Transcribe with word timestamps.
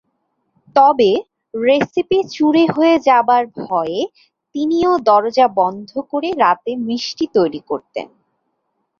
তবে 0.75 1.11
রেসিপি 1.53 2.19
চুরি 2.33 2.65
হয়ে 2.67 2.95
যাওয়ার 3.07 3.43
ভয়ে 3.59 3.99
তিনিও 4.55 4.91
দরজা 5.07 5.47
বন্ধ 5.59 5.89
করে 6.11 6.29
রাতে 6.43 6.71
মিষ্টি 6.87 7.25
তৈরী 7.35 7.61
করতেন। 7.67 8.07